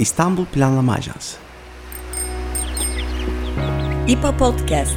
[0.00, 1.38] İstanbul Planlama Ajansı.
[4.08, 4.96] İPA Podcast.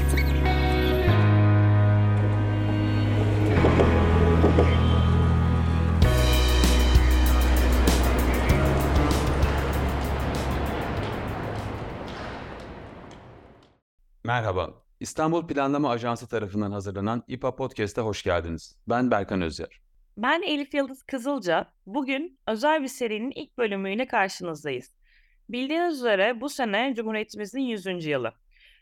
[14.24, 14.70] Merhaba.
[15.00, 18.76] İstanbul Planlama Ajansı tarafından hazırlanan İPA Podcast'a hoş geldiniz.
[18.90, 19.84] Ben Berkan Özyer.
[20.18, 21.66] Ben Elif Yıldız Kızılca.
[21.86, 24.96] Bugün özel bir serinin ilk bölümüyle karşınızdayız.
[25.50, 28.06] Bildiğiniz üzere bu sene Cumhuriyetimizin 100.
[28.06, 28.34] yılı.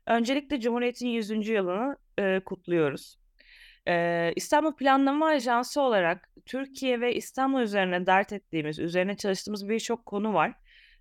[0.07, 1.47] Öncelikle Cumhuriyet'in 100.
[1.47, 3.17] yılını e, kutluyoruz.
[3.87, 10.33] E, İstanbul Planlama Ajansı olarak Türkiye ve İstanbul üzerine dert ettiğimiz, üzerine çalıştığımız birçok konu
[10.33, 10.53] var.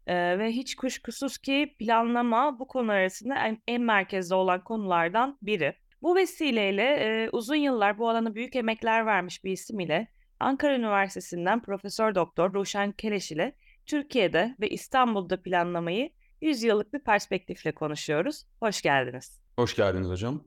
[0.06, 5.74] E, ve hiç kuşkusuz ki planlama bu konu arasında en, en merkezde olan konulardan biri.
[6.02, 10.08] Bu vesileyle e, uzun yıllar bu alana büyük emekler vermiş bir isim ile
[10.40, 16.10] Ankara Üniversitesi'nden Profesör Doktor Ruşen Keleş ile Türkiye'de ve İstanbul'da planlamayı
[16.40, 18.46] 100 yıllık bir perspektifle konuşuyoruz.
[18.60, 19.40] Hoş geldiniz.
[19.56, 20.44] Hoş geldiniz hocam.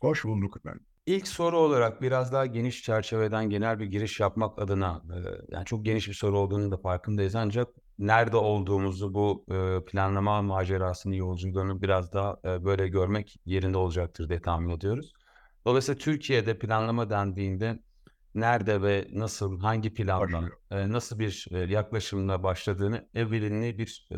[0.00, 0.86] Hoş bulduk efendim.
[1.06, 5.16] İlk soru olarak biraz daha geniş çerçeveden genel bir giriş yapmak adına, e,
[5.54, 7.68] yani çok geniş bir soru olduğunu da farkındayız ancak
[7.98, 14.42] nerede olduğumuzu bu e, planlama macerasının yolculuğunu biraz daha e, böyle görmek yerinde olacaktır diye
[14.42, 15.12] tahmin ediyoruz.
[15.66, 17.78] Dolayısıyla Türkiye'de planlama dendiğinde
[18.34, 24.16] nerede ve nasıl, hangi planla, e, nasıl bir e, yaklaşımla başladığını evvelinli bir e,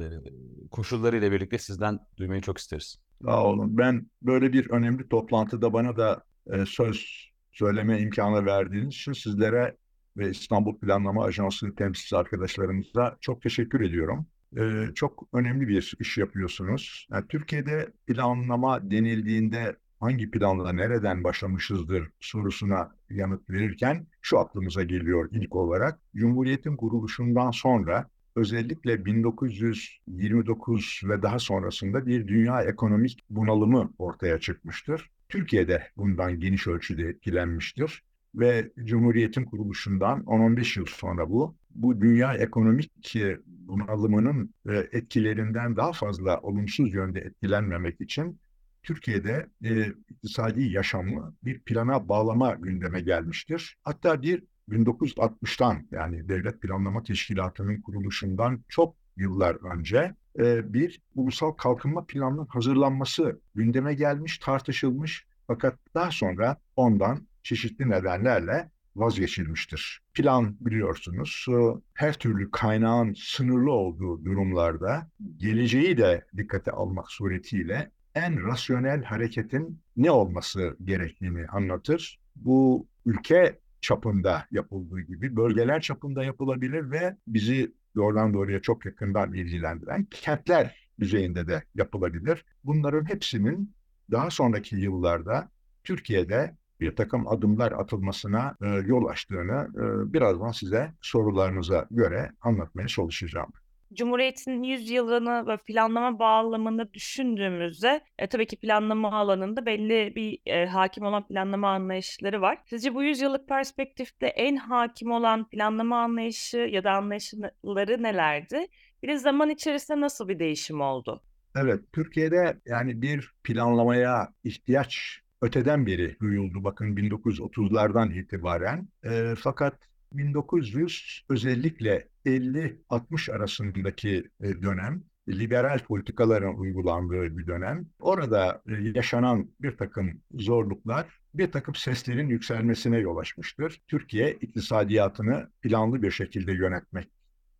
[0.70, 2.98] koşullarıyla birlikte sizden duymayı çok isteriz.
[3.24, 3.78] Sağ olun.
[3.78, 9.76] Ben böyle bir önemli toplantıda bana da e, söz söyleme imkanı verdiğiniz için sizlere
[10.16, 14.26] ve İstanbul Planlama Ajansı temsilci arkadaşlarımıza çok teşekkür ediyorum.
[14.58, 17.06] Ee, çok önemli bir iş yapıyorsunuz.
[17.10, 25.56] Yani Türkiye'de planlama denildiğinde hangi planla nereden başlamışızdır sorusuna yanıt verirken şu aklımıza geliyor ilk
[25.56, 26.00] olarak.
[26.16, 35.10] Cumhuriyet'in kuruluşundan sonra özellikle 1929 ve daha sonrasında bir dünya ekonomik bunalımı ortaya çıkmıştır.
[35.28, 38.02] Türkiye'de bundan geniş ölçüde etkilenmiştir
[38.34, 43.14] ve Cumhuriyet'in kuruluşundan 10-15 yıl sonra bu, bu dünya ekonomik
[43.46, 48.40] bunalımının e, etkilerinden daha fazla olumsuz yönde etkilenmemek için
[48.84, 53.76] Türkiye'de e, iktisadi yaşamı bir plana bağlama gündeme gelmiştir.
[53.82, 62.06] Hatta bir 1960'tan yani Devlet Planlama Teşkilatı'nın kuruluşundan çok yıllar önce e, bir ulusal kalkınma
[62.06, 70.02] planının hazırlanması gündeme gelmiş, tartışılmış fakat daha sonra ondan çeşitli nedenlerle vazgeçilmiştir.
[70.14, 71.46] Plan biliyorsunuz
[71.94, 80.10] her türlü kaynağın sınırlı olduğu durumlarda geleceği de dikkate almak suretiyle en rasyonel hareketin ne
[80.10, 82.20] olması gerektiğini anlatır.
[82.36, 90.04] Bu ülke çapında yapıldığı gibi bölgeler çapında yapılabilir ve bizi doğrudan doğruya çok yakından ilgilendiren
[90.04, 92.44] kentler düzeyinde de yapılabilir.
[92.64, 93.74] Bunların hepsinin
[94.10, 95.48] daha sonraki yıllarda
[95.84, 103.52] Türkiye'de bir takım adımlar atılmasına e, yol açtığını e, birazdan size sorularınıza göre anlatmaya çalışacağım.
[103.92, 110.66] Cumhuriyet'in 100 yılını ve planlama bağlamında düşündüğümüzde e, tabii ki planlama alanında belli bir e,
[110.66, 112.58] hakim olan planlama anlayışları var.
[112.66, 118.66] Sizce bu 100 yıllık perspektifte en hakim olan planlama anlayışı ya da anlayışları nelerdi?
[119.02, 121.22] Bir de zaman içerisinde nasıl bir değişim oldu?
[121.56, 126.64] Evet, Türkiye'de yani bir planlamaya ihtiyaç öteden beri duyuldu.
[126.64, 128.88] Bakın 1930'lardan itibaren.
[129.04, 129.74] E, fakat
[130.12, 137.86] 1900 özellikle 50-60 arasındaki e, dönem liberal politikaların uygulandığı bir dönem.
[137.98, 143.82] Orada e, yaşanan bir takım zorluklar bir takım seslerin yükselmesine yol açmıştır.
[143.88, 147.08] Türkiye iktisadiyatını planlı bir şekilde yönetmek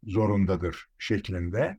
[0.02, 1.78] zorundadır şeklinde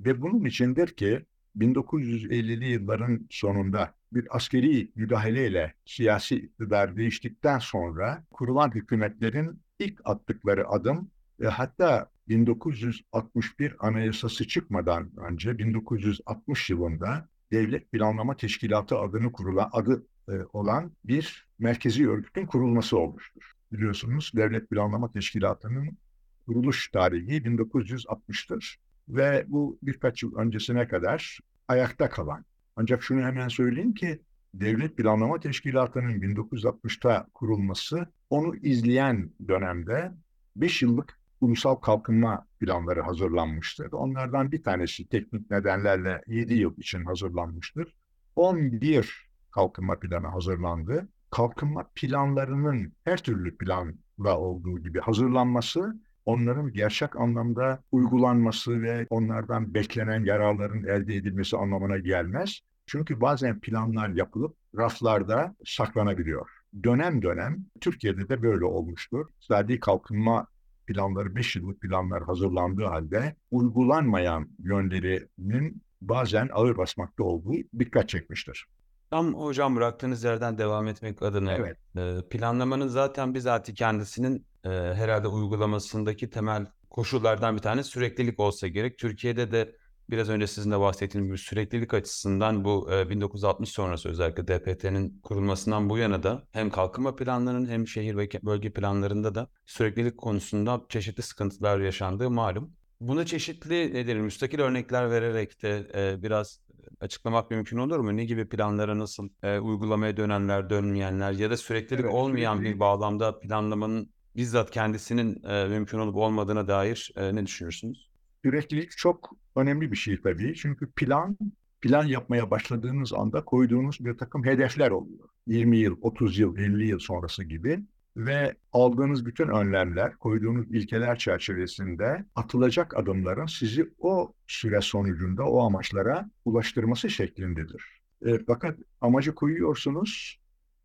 [0.00, 1.26] ve bunun içindir ki
[1.56, 11.10] 1950'li yılların sonunda bir askeri müdahaleyle siyasi iktidar değiştikten sonra kurulan hükümetlerin ilk attıkları adım
[11.40, 20.32] ve hatta 1961 anayasası çıkmadan önce 1960 yılında Devlet Planlama Teşkilatı adını kurulan adı e,
[20.52, 23.52] olan bir merkezi örgütün kurulması olmuştur.
[23.72, 25.98] Biliyorsunuz Devlet Planlama Teşkilatı'nın
[26.46, 28.76] kuruluş tarihi 1960'tır
[29.08, 31.38] ve bu birkaç yıl öncesine kadar
[31.68, 32.44] ayakta kalan.
[32.76, 34.20] Ancak şunu hemen söyleyeyim ki
[34.54, 40.12] Devlet Planlama Teşkilatı'nın 1960'ta kurulması onu izleyen dönemde
[40.56, 43.92] 5 yıllık ulusal kalkınma planları hazırlanmıştır.
[43.92, 47.94] Onlardan bir tanesi teknik nedenlerle 7 yıl için hazırlanmıştır.
[48.36, 51.08] 11 kalkınma planı hazırlandı.
[51.30, 60.24] Kalkınma planlarının her türlü planla olduğu gibi hazırlanması onların gerçek anlamda uygulanması ve onlardan beklenen
[60.24, 62.60] yararların elde edilmesi anlamına gelmez.
[62.86, 66.50] Çünkü bazen planlar yapılıp raflarda saklanabiliyor.
[66.84, 69.28] Dönem dönem Türkiye'de de böyle olmuştur.
[69.30, 70.46] İktisadi kalkınma
[70.86, 78.66] planları, 5 yıllık planlar hazırlandığı halde uygulanmayan yönlerinin bazen ağır basmakta olduğu dikkat çekmiştir.
[79.10, 81.76] Tam hocam bıraktığınız yerden devam etmek adına Evet.
[81.96, 88.98] e, planlamanın zaten bizatihi kendisinin e, herhalde uygulamasındaki temel koşullardan bir tane süreklilik olsa gerek.
[88.98, 89.76] Türkiye'de de
[90.10, 95.90] biraz önce sizin de bahsettiğiniz gibi süreklilik açısından bu e, 1960 sonrası özellikle DPT'nin kurulmasından
[95.90, 101.22] bu yana da hem kalkınma planlarının hem şehir ve bölge planlarında da süreklilik konusunda çeşitli
[101.22, 102.72] sıkıntılar yaşandığı malum.
[103.00, 105.86] Buna çeşitli ne diyelim müstakil örnekler vererek de
[106.22, 106.60] biraz
[107.00, 108.16] açıklamak mümkün olur mu?
[108.16, 112.80] Ne gibi planlara nasıl e, uygulamaya dönenler, dönmeyenler ya da süreklilik Evet, olmayan sürekli- bir
[112.80, 118.05] bağlamda planlamanın bizzat kendisinin e, mümkün olup olmadığına dair e, ne düşünürsünüz?
[118.46, 120.54] Süreklilik çok önemli bir şey tabii.
[120.54, 121.38] Çünkü plan,
[121.80, 125.28] plan yapmaya başladığınız anda koyduğunuz bir takım hedefler oluyor.
[125.46, 127.80] 20 yıl, 30 yıl, 50 yıl sonrası gibi
[128.16, 136.30] ve aldığınız bütün önlemler, koyduğunuz ilkeler çerçevesinde atılacak adımların sizi o süre sonucunda o amaçlara
[136.44, 138.00] ulaştırması şeklindedir.
[138.26, 140.40] E, fakat amacı koyuyorsunuz,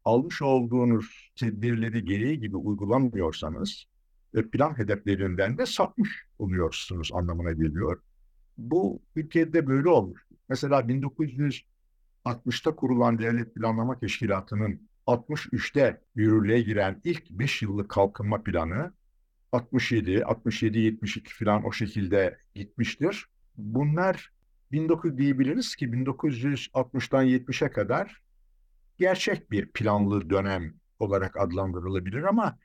[0.06, 3.86] almış olduğunuz tedbirleri gereği gibi uygulamıyorsanız
[4.52, 8.02] plan hedeflerinden de sapmış oluyorsunuz anlamına geliyor.
[8.58, 10.22] Bu Türkiye'de böyle olmuş.
[10.50, 18.94] Mesela 1960'ta kurulan Devlet Planlama Teşkilatı'nın 63'te yürürlüğe giren ilk 5 yıllık kalkınma planı
[19.52, 23.26] 67, 67, 72 falan o şekilde gitmiştir.
[23.58, 24.32] Bunlar
[24.74, 28.22] 19 diyebiliriz ki 1960'tan 70'e kadar
[28.98, 32.58] gerçek bir planlı dönem olarak adlandırılabilir ama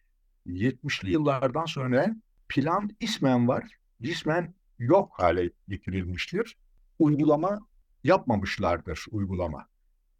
[0.46, 2.16] 70'li yıllardan sonra
[2.48, 3.64] plan ismen var,
[4.02, 6.56] cismen yok hale getirilmiştir.
[6.98, 7.60] Uygulama
[8.04, 9.66] yapmamışlardır uygulama.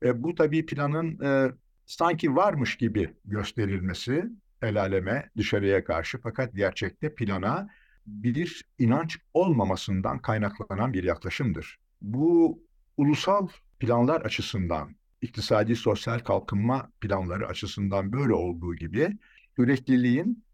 [0.03, 1.53] E, bu tabii planın e,
[1.87, 4.25] sanki varmış gibi gösterilmesi
[4.63, 7.69] el aleme dışarıya karşı fakat gerçekte plana
[8.07, 11.79] bir inanç olmamasından kaynaklanan bir yaklaşımdır.
[12.03, 12.59] Bu
[12.97, 19.19] ulusal planlar açısından, iktisadi sosyal kalkınma planları açısından böyle olduğu gibi
[19.57, 20.45] sürekliliğin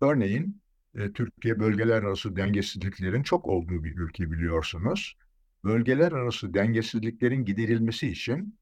[0.00, 0.62] örneğin
[0.94, 5.16] e, Türkiye bölgeler arası dengesizliklerin çok olduğu bir ülke biliyorsunuz.
[5.64, 8.58] Bölgeler arası dengesizliklerin giderilmesi için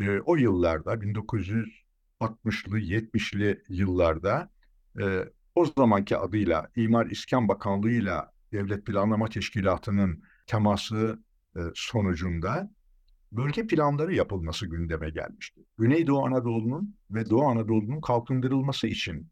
[0.00, 4.50] e, o yıllarda 1960'lı 70'li yıllarda
[5.00, 5.24] e,
[5.54, 11.18] o zamanki adıyla İmar İskan Bakanlığı'yla Devlet Planlama Teşkilatı'nın teması
[11.56, 12.70] e, sonucunda
[13.32, 15.60] bölge planları yapılması gündeme gelmişti.
[15.78, 19.31] Güneydoğu Anadolu'nun ve Doğu Anadolu'nun kalkındırılması için.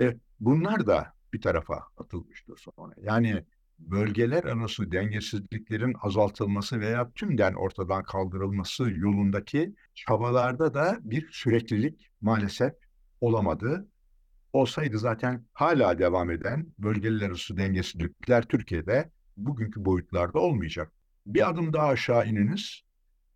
[0.00, 2.94] E, bunlar da bir tarafa atılmıştır sonra.
[3.02, 3.44] Yani
[3.78, 12.72] bölgeler arası dengesizliklerin azaltılması veya tümden ortadan kaldırılması yolundaki çabalarda da bir süreklilik maalesef
[13.20, 13.88] olamadı.
[14.52, 20.92] Olsaydı zaten hala devam eden bölgeler arası dengesizlikler Türkiye'de bugünkü boyutlarda olmayacak.
[21.26, 22.82] Bir adım daha aşağı ininiz.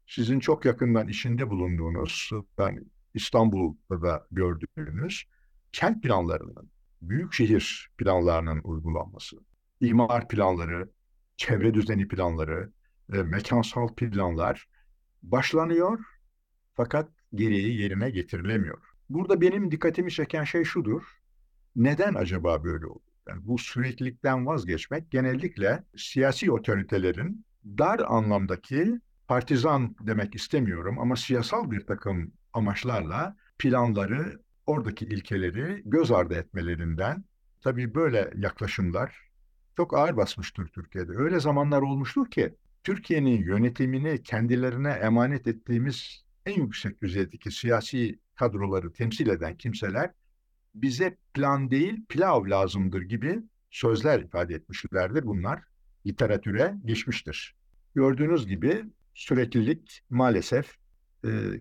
[0.07, 5.25] Sizin çok yakından içinde bulunduğunuz, ben İstanbul'da da gördüğünüz
[5.73, 6.71] kent planlarının,
[7.03, 9.37] büyükşehir planlarının uygulanması,
[9.81, 10.91] imar planları,
[11.37, 12.73] çevre düzeni planları,
[13.13, 14.69] e, mekansal planlar
[15.23, 15.99] başlanıyor
[16.75, 18.79] fakat gereği yerine getirilemiyor.
[19.09, 21.03] Burada benim dikkatimi çeken şey şudur.
[21.77, 23.03] Neden acaba böyle oldu?
[23.29, 31.87] Yani bu süreklilikten vazgeçmek genellikle siyasi otoritelerin dar anlamdaki partizan demek istemiyorum ama siyasal bir
[31.87, 37.25] takım amaçlarla planları, oradaki ilkeleri göz ardı etmelerinden
[37.61, 39.31] tabii böyle yaklaşımlar
[39.77, 41.13] çok ağır basmıştır Türkiye'de.
[41.13, 42.55] Öyle zamanlar olmuştur ki
[42.85, 50.11] Türkiye'nin yönetimini kendilerine emanet ettiğimiz en yüksek düzeydeki siyasi kadroları temsil eden kimseler
[50.75, 55.27] bize plan değil pilav lazımdır gibi sözler ifade etmişlerdir.
[55.27, 55.63] Bunlar
[56.07, 57.55] literatüre geçmiştir.
[57.95, 60.77] Gördüğünüz gibi süreklilik maalesef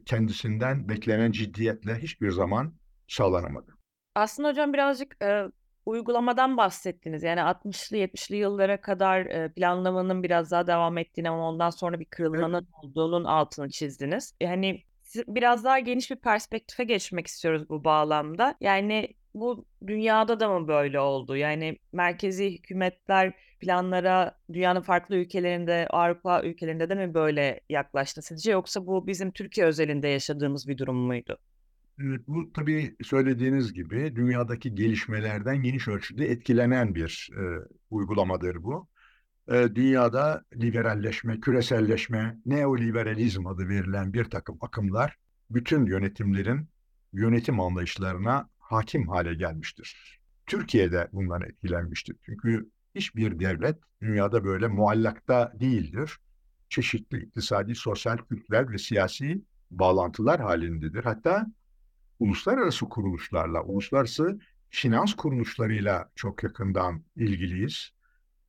[0.06, 2.74] kendisinden beklenen ciddiyetle hiçbir zaman
[3.14, 3.78] sağlanamadı.
[4.16, 5.44] Aslında hocam birazcık e,
[5.86, 7.24] uygulamadan bahsettiniz.
[7.24, 12.06] Yani 60'lı 70'li yıllara kadar e, planlamanın biraz daha devam ettiğini ama ondan sonra bir
[12.06, 14.36] kırılmanın olduğunun altını çizdiniz.
[14.42, 18.56] Yani siz- biraz daha geniş bir perspektife geçmek istiyoruz bu bağlamda.
[18.62, 21.38] Yani bu dünyada da mı böyle oldu?
[21.38, 28.52] Yani merkezi hükümetler planlara dünyanın farklı ülkelerinde, Avrupa ülkelerinde de mi böyle yaklaştı sizce?
[28.52, 31.38] Yoksa bu bizim Türkiye özelinde yaşadığımız bir durum muydu?
[32.00, 37.42] Evet, bu tabii söylediğiniz gibi dünyadaki gelişmelerden geniş ölçüde etkilenen bir e,
[37.90, 38.88] uygulamadır bu.
[39.48, 45.18] E, dünyada liberalleşme, küreselleşme, neoliberalizm adı verilen bir takım akımlar
[45.52, 46.70] bütün yönetimlerin
[47.14, 50.20] yönetim anlayışlarına hakim hale gelmiştir.
[50.48, 52.16] Türkiye'de bundan etkilenmiştir.
[52.26, 56.18] Çünkü hiçbir devlet dünyada böyle muallakta değildir.
[56.70, 61.04] Çeşitli iktisadi, sosyal, kültürel ve siyasi bağlantılar halindedir.
[61.04, 61.48] Hatta
[62.22, 67.90] uluslararası kuruluşlarla, uluslararası finans kuruluşlarıyla çok yakından ilgiliyiz.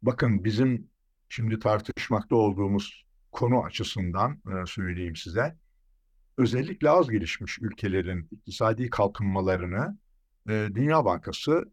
[0.03, 0.91] Bakın bizim
[1.29, 5.57] şimdi tartışmakta olduğumuz konu açısından e, söyleyeyim size.
[6.39, 9.99] Özellikle az gelişmiş ülkelerin iktisadi kalkınmalarını
[10.49, 11.73] e, Dünya Bankası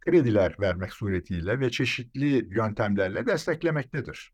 [0.00, 4.32] krediler vermek suretiyle ve çeşitli yöntemlerle desteklemektedir.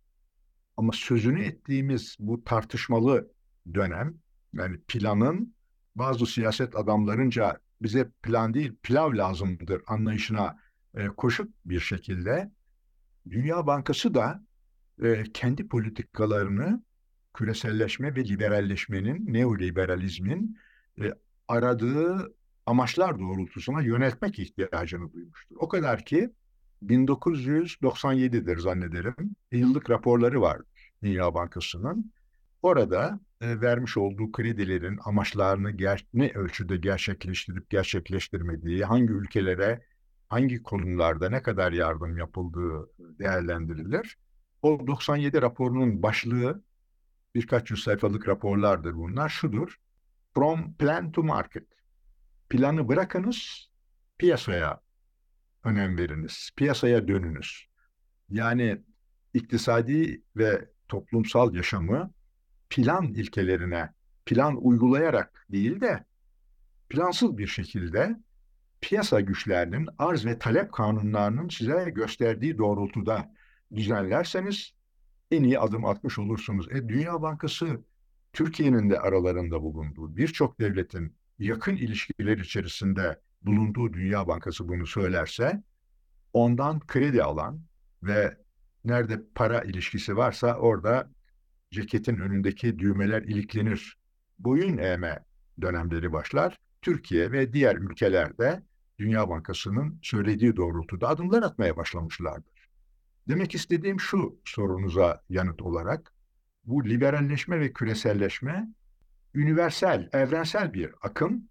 [0.77, 3.33] Ama sözünü ettiğimiz bu tartışmalı
[3.75, 4.15] dönem,
[4.53, 5.56] yani planın
[5.97, 10.57] bazı siyaset adamlarınca bize plan değil pilav lazımdır anlayışına
[10.95, 12.51] e, koşup bir şekilde
[13.31, 14.45] Dünya Bankası da
[15.03, 16.83] e, kendi politikalarını
[17.35, 20.59] küreselleşme ve liberalleşmenin, neoliberalizmin
[21.03, 21.13] e,
[21.49, 22.35] aradığı
[22.67, 25.57] amaçlar doğrultusuna yönetmek ihtiyacını duymuştur.
[25.59, 26.31] O kadar ki
[26.83, 29.37] 1997'dir zannederim.
[29.53, 30.61] Yıllık raporları var
[31.03, 32.13] Dünya Bankası'nın.
[32.63, 39.87] Orada vermiş olduğu kredilerin amaçlarını ger- ne ölçüde gerçekleştirip gerçekleştirmediği, hangi ülkelere,
[40.29, 44.17] hangi konularda ne kadar yardım yapıldığı değerlendirilir.
[44.63, 46.63] O 97 raporunun başlığı
[47.35, 49.29] birkaç yüz sayfalık raporlardır bunlar.
[49.29, 49.77] Şudur.
[50.35, 51.67] From plan to market.
[52.49, 53.69] Planı bırakınız,
[54.19, 54.81] piyasaya
[55.65, 56.51] önem veriniz.
[56.57, 57.67] Piyasaya dönünüz.
[58.29, 58.83] Yani
[59.35, 62.11] iktisadi ve toplumsal yaşamı
[62.71, 63.91] plan ilkelerine,
[64.27, 66.05] plan uygulayarak değil de
[66.89, 68.17] plansız bir şekilde
[68.81, 73.33] piyasa güçlerinin arz ve talep kanunlarının size gösterdiği doğrultuda
[73.75, 74.73] düzenlerseniz
[75.31, 76.69] en iyi adım atmış olursunuz.
[76.71, 77.85] E, Dünya Bankası
[78.33, 85.63] Türkiye'nin de aralarında bulunduğu birçok devletin yakın ilişkiler içerisinde bulunduğu Dünya Bankası bunu söylerse
[86.33, 87.61] ondan kredi alan
[88.03, 88.37] ve
[88.85, 91.11] nerede para ilişkisi varsa orada
[91.71, 93.97] ceketin önündeki düğmeler iliklenir.
[94.39, 95.25] Boyun eğme
[95.61, 96.59] dönemleri başlar.
[96.83, 98.63] Türkiye ve diğer ülkelerde
[98.99, 102.69] Dünya Bankası'nın söylediği doğrultuda adımlar atmaya başlamışlardır.
[103.29, 106.13] Demek istediğim şu sorunuza yanıt olarak,
[106.65, 108.69] bu liberalleşme ve küreselleşme
[109.35, 111.49] universal, evrensel bir akım.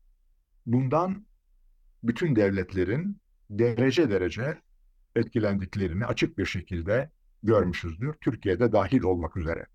[0.66, 1.26] Bundan
[2.04, 4.62] bütün devletlerin derece derece
[5.16, 7.12] etkilendiklerini açık bir şekilde
[7.44, 8.14] görmüşüzdür.
[8.22, 9.66] Türkiye'de dahil olmak üzere.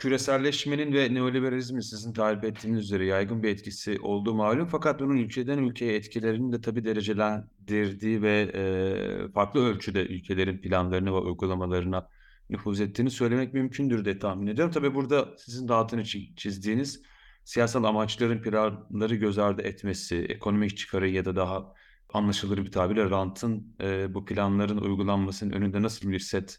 [0.00, 4.66] Küreselleşmenin ve neoliberalizmin sizin tarif ettiğiniz üzere yaygın bir etkisi olduğu malum.
[4.66, 11.18] Fakat bunun ülkeden ülkeye etkilerinin de tabii derecelendirdiği ve e, farklı ölçüde ülkelerin planlarını ve
[11.18, 12.08] uygulamalarına
[12.50, 14.72] nüfuz ettiğini söylemek mümkündür diye tahmin ediyorum.
[14.72, 16.04] Tabii burada sizin de altını
[16.36, 17.02] çizdiğiniz
[17.44, 21.74] siyasal amaçların planları göz ardı etmesi, ekonomik çıkarı ya da daha
[22.12, 26.58] anlaşılır bir tabirle rantın e, bu planların uygulanmasının önünde nasıl bir set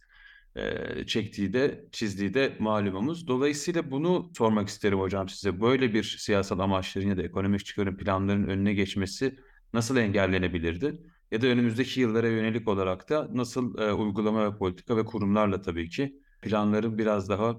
[1.08, 3.28] çektiği de çizdiği de malumumuz.
[3.28, 5.62] Dolayısıyla bunu sormak isterim hocam size.
[5.62, 9.40] Böyle bir siyasal amaçların ya da ekonomik çıkarım planlarının önüne geçmesi
[9.74, 11.02] nasıl engellenebilirdi?
[11.32, 15.90] Ya da önümüzdeki yıllara yönelik olarak da nasıl e, uygulama ve politika ve kurumlarla tabii
[15.90, 17.56] ki planların biraz daha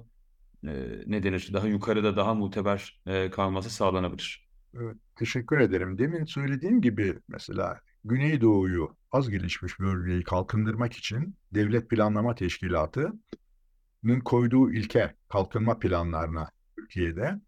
[0.66, 0.72] e,
[1.06, 4.48] ne denir daha yukarıda daha muteber e, kalması sağlanabilir.
[4.74, 5.98] Evet, teşekkür ederim.
[5.98, 15.14] Demin söylediğim gibi mesela Güneydoğu'yu az gelişmiş bölgeyi kalkındırmak için Devlet Planlama Teşkilatı'nın koyduğu ilke
[15.28, 17.40] kalkınma planlarına Türkiye'de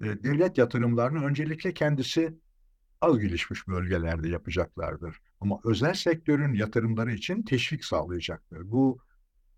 [0.00, 2.38] e, devlet yatırımlarını öncelikle kendisi
[3.00, 5.18] az gelişmiş bölgelerde yapacaklardır.
[5.40, 8.70] Ama özel sektörün yatırımları için teşvik sağlayacaktır.
[8.70, 8.98] Bu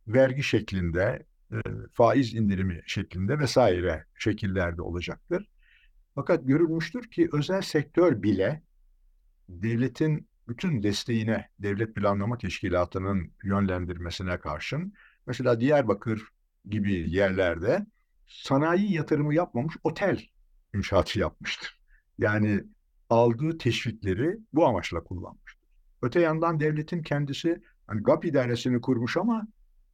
[0.06, 1.56] vergi şeklinde, e,
[1.92, 5.48] faiz indirimi şeklinde vesaire şekillerde olacaktır.
[6.14, 8.62] Fakat görülmüştür ki özel sektör bile
[9.48, 14.92] devletin bütün desteğine Devlet Planlama Teşkilatı'nın yönlendirmesine karşın
[15.26, 16.28] mesela Diyarbakır
[16.68, 17.86] gibi yerlerde
[18.26, 20.20] sanayi yatırımı yapmamış otel
[20.74, 21.80] inşaatı yapmıştır.
[22.18, 22.64] Yani
[23.10, 25.60] aldığı teşvikleri bu amaçla kullanmıştır.
[26.02, 29.48] Öte yandan devletin kendisi hani GAP idaresini kurmuş ama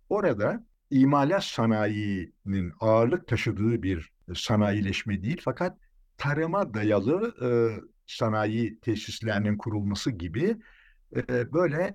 [0.08, 5.78] orada imalat sanayinin ağırlık taşıdığı bir sanayileşme değil fakat
[6.18, 7.48] tarıma dayalı e,
[8.06, 10.56] sanayi tesislerinin kurulması gibi
[11.16, 11.94] e, böyle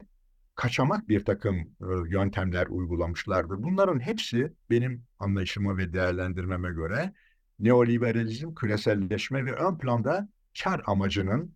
[0.55, 3.63] kaçamak bir takım e, yöntemler uygulamışlardır.
[3.63, 7.13] Bunların hepsi benim anlayışıma ve değerlendirmeme göre
[7.59, 10.29] neoliberalizm, küreselleşme ve ön planda
[10.63, 11.55] kar amacının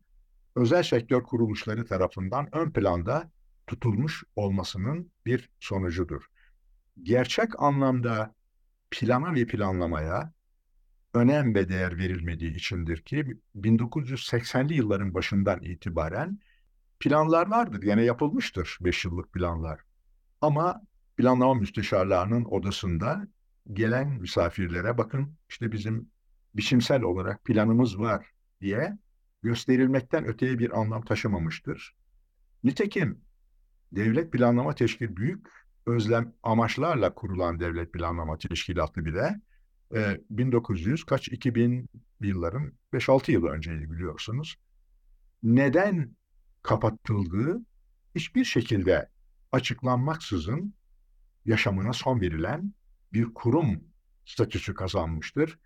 [0.55, 3.31] özel sektör kuruluşları tarafından ön planda
[3.67, 6.23] tutulmuş olmasının bir sonucudur.
[7.03, 8.35] Gerçek anlamda
[8.91, 10.33] plana ve planlamaya
[11.15, 16.39] önem ve değer verilmediği içindir ki 1980'li yılların başından itibaren
[16.99, 17.83] planlar vardır.
[17.83, 19.79] Yine yapılmıştır 5 yıllık planlar.
[20.41, 20.81] Ama
[21.17, 23.27] planlama müsteşarlarının odasında
[23.73, 26.09] gelen misafirlere bakın işte bizim
[26.55, 28.31] biçimsel olarak planımız var
[28.61, 28.97] diye
[29.43, 31.95] gösterilmekten öteye bir anlam taşımamıştır.
[32.63, 33.21] Nitekim
[33.91, 35.47] devlet planlama teşkil büyük
[35.85, 39.41] özlem amaçlarla kurulan devlet planlama teşkilatı bile
[39.95, 41.89] e, 1900 kaç 2000
[42.21, 44.55] yılların 5-6 yıl önceydi biliyorsunuz.
[45.43, 46.15] Neden
[46.63, 47.61] kapatıldığı
[48.15, 49.09] hiçbir şekilde
[49.51, 50.73] açıklanmaksızın
[51.45, 52.73] yaşamına son verilen
[53.13, 53.83] bir kurum
[54.25, 55.59] statüsü kazanmıştır.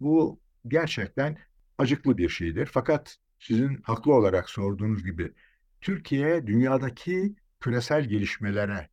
[0.00, 1.38] Bu gerçekten
[1.78, 2.66] acıklı bir şeydir.
[2.72, 5.32] Fakat sizin haklı olarak sorduğunuz gibi
[5.80, 8.88] Türkiye dünyadaki küresel gelişmelere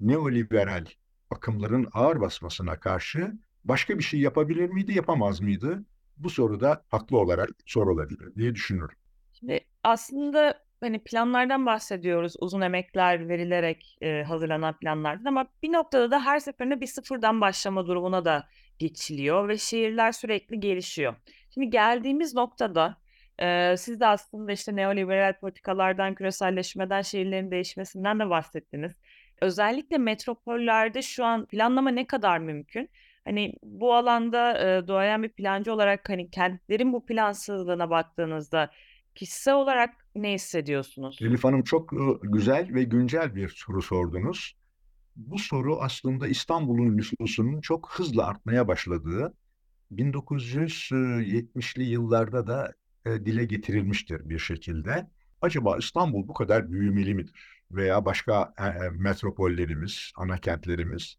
[0.00, 0.86] neoliberal
[1.30, 3.32] akımların ağır basmasına karşı
[3.64, 5.84] başka bir şey yapabilir miydi, yapamaz mıydı?
[6.16, 8.96] Bu soru da haklı olarak sorulabilir diye düşünüyorum.
[9.32, 16.24] Şimdi aslında hani planlardan bahsediyoruz uzun emekler verilerek e, hazırlanan planlardan ama bir noktada da
[16.24, 21.14] her seferinde bir sıfırdan başlama durumuna da geçiliyor ve şehirler sürekli gelişiyor.
[21.54, 22.96] Şimdi geldiğimiz noktada
[23.38, 28.92] e, siz de aslında işte neoliberal politikalardan, küreselleşmeden, şehirlerin değişmesinden de bahsettiniz.
[29.40, 32.90] Özellikle metropollerde şu an planlama ne kadar mümkün?
[33.24, 38.70] Hani bu alanda e, doğayan bir plancı olarak hani kentlerin bu plansızlığına baktığınızda
[39.14, 41.18] kişisel olarak ne hissediyorsunuz?
[41.20, 41.90] Elif Hanım çok
[42.22, 44.56] güzel ve güncel bir soru sordunuz.
[45.16, 49.34] Bu soru aslında İstanbul'un nüfusunun çok hızla artmaya başladığı
[49.92, 52.72] 1970'li yıllarda da
[53.06, 55.10] dile getirilmiştir bir şekilde.
[55.42, 57.62] Acaba İstanbul bu kadar büyümeli midir?
[57.70, 58.54] Veya başka
[58.92, 61.18] metropollerimiz, ana kentlerimiz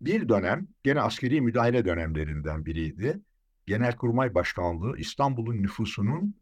[0.00, 3.20] bir dönem gene askeri müdahale dönemlerinden biriydi.
[3.66, 6.34] Genelkurmay Başkanlığı İstanbul'un nüfusunun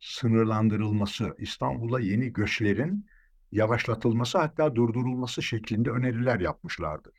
[0.00, 3.06] sınırlandırılması, İstanbul'a yeni göçlerin
[3.52, 7.14] yavaşlatılması hatta durdurulması şeklinde öneriler yapmışlardır.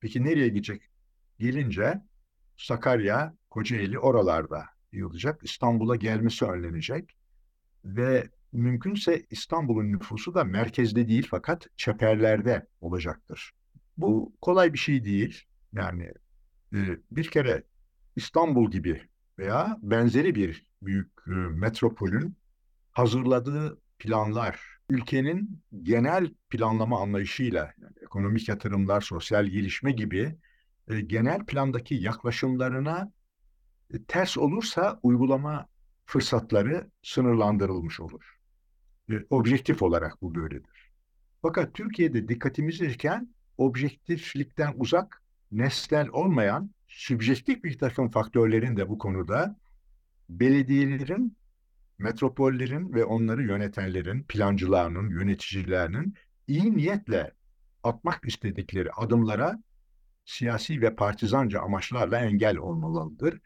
[0.00, 0.82] Peki nereye gidecek?
[1.38, 2.00] Gelince
[2.56, 5.40] Sakarya, Kocaeli oralarda yığılacak.
[5.44, 7.16] İstanbul'a gelmesi önlenecek.
[7.84, 13.52] Ve mümkünse İstanbul'un nüfusu da merkezde değil fakat çeperlerde olacaktır.
[14.00, 15.44] Bu kolay bir şey değil.
[15.72, 16.12] Yani
[16.74, 16.78] e,
[17.10, 17.62] bir kere
[18.16, 19.02] İstanbul gibi
[19.38, 22.36] veya benzeri bir büyük e, metropolün
[22.92, 24.60] hazırladığı planlar,
[24.90, 30.36] ülkenin genel planlama anlayışıyla, yani ekonomik yatırımlar, sosyal gelişme gibi
[30.88, 33.12] e, genel plandaki yaklaşımlarına
[33.94, 35.66] e, ters olursa uygulama
[36.04, 38.38] fırsatları sınırlandırılmış olur.
[39.10, 40.90] E, objektif olarak bu böyledir.
[41.42, 49.56] Fakat Türkiye'de dikkatimiz irken objektiflikten uzak, nesnel olmayan, sübjektif bir takım faktörlerin de bu konuda
[50.28, 51.36] belediyelerin,
[51.98, 56.14] metropollerin ve onları yönetenlerin, plancılarının, yöneticilerinin
[56.46, 57.32] iyi niyetle
[57.82, 59.62] atmak istedikleri adımlara
[60.24, 63.40] siyasi ve partizanca amaçlarla engel olmalıdır.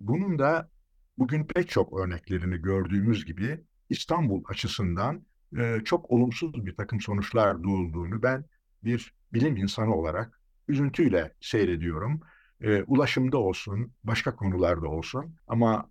[0.00, 0.70] Bunun da
[1.18, 5.26] bugün pek çok örneklerini gördüğümüz gibi İstanbul açısından
[5.58, 8.44] e, çok olumsuz bir takım sonuçlar doğulduğunu ben
[8.86, 12.20] bir bilim insanı olarak üzüntüyle seyrediyorum.
[12.60, 15.90] E, ulaşımda olsun, başka konularda olsun ama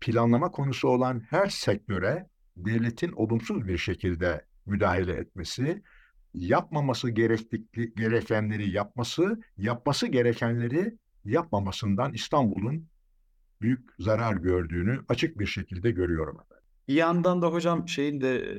[0.00, 5.82] planlama konusu olan her sektöre devletin olumsuz bir şekilde müdahale etmesi,
[6.34, 12.88] yapmaması gerektikli, gerekenleri yapması, yapması gerekenleri yapmamasından İstanbul'un
[13.60, 16.38] büyük zarar gördüğünü açık bir şekilde görüyorum.
[16.88, 18.56] Bir yandan da hocam şeyin de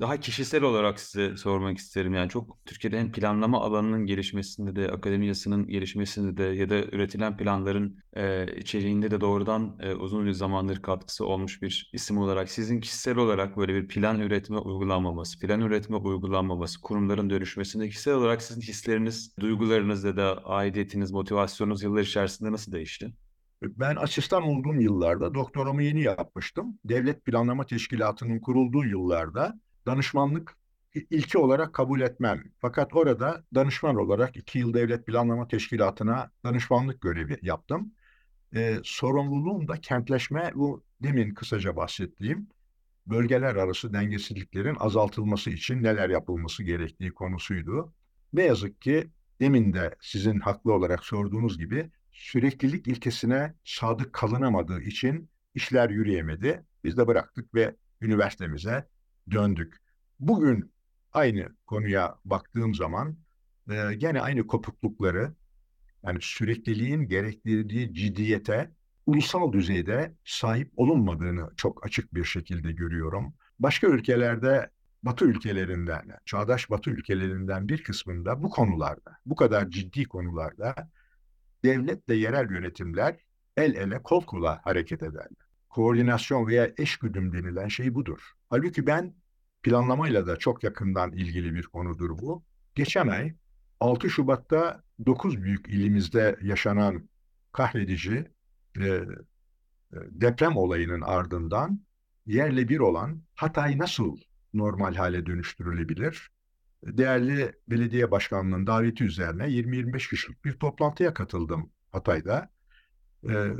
[0.00, 2.14] daha kişisel olarak size sormak isterim.
[2.14, 7.98] Yani çok Türkiye'de hem planlama alanının gelişmesinde de, akademiyasının gelişmesinde de ya da üretilen planların
[8.16, 13.16] e, içeriğinde de doğrudan e, uzun bir zamandır katkısı olmuş bir isim olarak sizin kişisel
[13.16, 19.34] olarak böyle bir plan üretme uygulanmaması, plan üretme uygulanmaması, kurumların dönüşmesinde kişisel olarak sizin hisleriniz,
[19.40, 23.14] duygularınız ya da aidiyetiniz, motivasyonunuz yıllar içerisinde nasıl değişti?
[23.62, 26.78] Ben asistan olduğum yıllarda doktoramı yeni yapmıştım.
[26.84, 29.54] Devlet Planlama Teşkilatı'nın kurulduğu yıllarda
[29.86, 30.56] danışmanlık
[30.94, 32.44] ilki olarak kabul etmem.
[32.58, 37.92] Fakat orada danışman olarak iki yıl devlet planlama teşkilatına danışmanlık görevi yaptım.
[38.54, 42.48] Ee, sorumluluğum da kentleşme bu demin kısaca bahsettiğim
[43.06, 47.92] bölgeler arası dengesizliklerin azaltılması için neler yapılması gerektiği konusuydu.
[48.32, 55.30] Ne yazık ki demin de sizin haklı olarak sorduğunuz gibi süreklilik ilkesine sadık kalınamadığı için
[55.54, 56.64] işler yürüyemedi.
[56.84, 58.88] Biz de bıraktık ve üniversitemize
[59.30, 59.76] döndük.
[60.20, 60.72] Bugün
[61.12, 63.16] aynı konuya baktığım zaman
[63.70, 65.34] e, gene aynı kopuklukları
[66.02, 68.70] yani sürekliliğin gerektirdiği ciddiyete
[69.06, 73.34] ulusal düzeyde sahip olunmadığını çok açık bir şekilde görüyorum.
[73.58, 74.70] Başka ülkelerde
[75.02, 80.90] Batı ülkelerinden, çağdaş Batı ülkelerinden bir kısmında bu konularda, bu kadar ciddi konularda
[81.64, 83.16] devletle yerel yönetimler
[83.56, 85.43] el ele kol kola hareket ederler.
[85.74, 88.32] Koordinasyon veya eşgüdüm denilen şey budur.
[88.50, 89.14] Halbuki ben
[89.62, 92.44] planlamayla da çok yakından ilgili bir konudur bu.
[92.74, 93.34] Geçen ay
[93.80, 97.08] 6 Şubat'ta 9 büyük ilimizde yaşanan
[97.52, 98.30] kahredici
[98.80, 99.00] e,
[99.92, 101.80] deprem olayının ardından
[102.26, 104.16] yerle bir olan Hatay nasıl
[104.52, 106.30] normal hale dönüştürülebilir?
[106.84, 112.53] Değerli belediye başkanlığının daveti üzerine 20-25 kişilik bir toplantıya katıldım Hatay'da.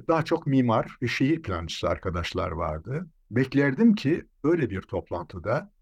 [0.09, 3.07] Daha çok mimar ve şehir plancısı arkadaşlar vardı.
[3.31, 5.73] Beklerdim ki öyle bir toplantıda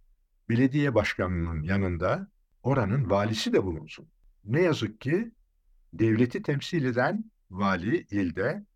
[0.49, 2.29] belediye başkanının yanında
[2.63, 4.09] oranın valisi de bulunsun.
[4.45, 5.33] Ne yazık ki
[5.93, 8.67] devleti temsil eden vali ilde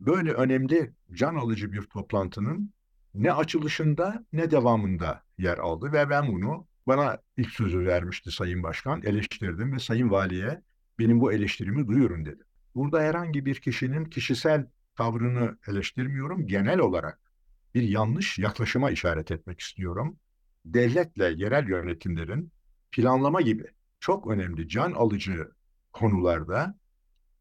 [0.00, 2.72] böyle önemli can alıcı bir toplantının
[3.14, 9.02] ne açılışında ne devamında yer aldı ve ben bunu bana ilk sözü vermişti Sayın Başkan
[9.02, 10.62] eleştirdim ve Sayın Valiye
[10.98, 12.42] benim bu eleştirimi duyurun dedi.
[12.74, 16.46] Burada herhangi bir kişinin kişisel tavrını eleştirmiyorum.
[16.46, 17.20] Genel olarak
[17.74, 20.16] bir yanlış yaklaşıma işaret etmek istiyorum.
[20.64, 22.52] Devletle yerel yönetimlerin
[22.92, 23.64] planlama gibi
[24.00, 25.50] çok önemli can alıcı
[25.92, 26.78] konularda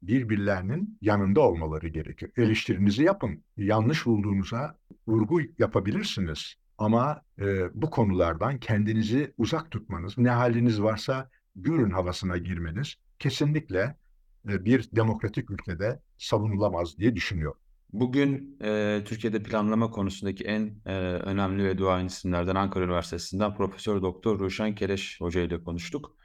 [0.02, 2.32] birbirlerinin yanında olmaları gerekiyor.
[2.38, 3.44] Eleştirinizi yapın.
[3.58, 6.56] Yanlış bulduğunuza vurgu yapabilirsiniz.
[6.78, 13.96] Ama e, bu konulardan kendinizi uzak tutmanız, ne haliniz varsa görün havasına girmeniz kesinlikle
[14.46, 17.60] bir demokratik ülkede savunulamaz diye düşünüyorum.
[17.94, 24.40] Bugün e, Türkiye'de planlama konusundaki en e, önemli ve duayen isimlerden Ankara Üniversitesi'nden Profesör Doktor
[24.40, 26.16] Ruşen Kereş Hoca ile konuştuk.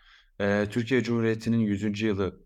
[0.40, 2.02] E, Türkiye Cumhuriyeti'nin 100.
[2.02, 2.40] yılı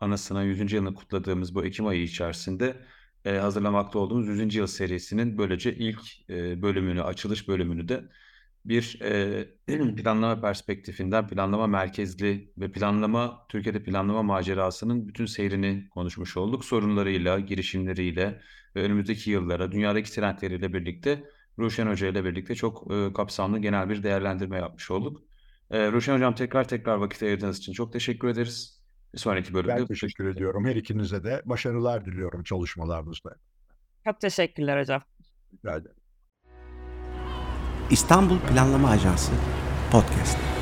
[0.00, 0.72] anısına 100.
[0.72, 2.76] yılını kutladığımız bu Ekim ayı içerisinde
[3.24, 4.54] e, hazırlamakta olduğumuz 100.
[4.54, 8.04] yıl serisinin böylece ilk e, bölümünü, açılış bölümünü de
[8.64, 16.64] bir e, planlama perspektifinden, planlama merkezli ve planlama, Türkiye'de planlama macerasının bütün seyrini konuşmuş olduk.
[16.64, 18.40] Sorunlarıyla, girişimleriyle
[18.76, 21.24] ve önümüzdeki yıllara, dünyadaki trendleriyle birlikte
[21.58, 25.22] Ruşen Hoca ile birlikte çok e, kapsamlı genel bir değerlendirme yapmış olduk.
[25.70, 28.82] E, Ruşen Hocam tekrar tekrar vakit ayırdığınız için çok teşekkür ederiz.
[29.14, 29.76] Bir sonraki bölümde.
[29.76, 30.64] Ben teşekkür ediyorum.
[30.64, 33.36] Her ikinize de başarılar diliyorum çalışmalarınızda.
[34.04, 35.02] Çok teşekkürler hocam.
[35.52, 35.97] Rica ederim.
[37.90, 39.32] İstanbul Planlama Ajansı
[39.90, 40.57] Podcast.